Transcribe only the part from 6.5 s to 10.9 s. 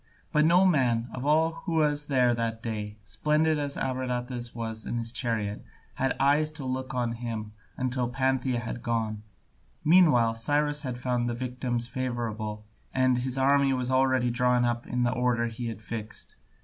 to look on him until Pantheia had gone. Meanwhile Cyrus